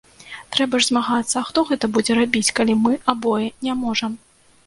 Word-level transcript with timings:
Трэба 0.53 0.75
ж 0.83 0.85
змагацца, 0.91 1.33
а 1.41 1.43
хто 1.49 1.59
гэта 1.69 1.89
будзе 1.97 2.17
рабіць, 2.21 2.51
калі 2.59 2.73
мы 2.87 2.93
абое 3.13 3.45
не 3.67 3.73
можам? 3.85 4.11